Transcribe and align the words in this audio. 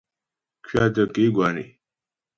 Kuatə 0.65 1.03
ke 1.13 1.23
gwǎ 1.35 1.47
né. 1.55 1.63